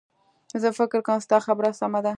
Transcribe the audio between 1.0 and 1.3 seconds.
کوم